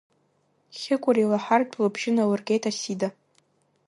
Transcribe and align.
Хьыкәыр 0.79 1.17
илаҳартә 1.23 1.75
лыбжьы 1.81 2.11
налыргеит 2.15 2.63
Асида. 2.69 3.09